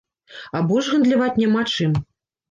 А 0.59 0.61
больш 0.71 0.87
гандляваць 0.93 1.27
няма 1.43 1.61
чым. 1.75 1.93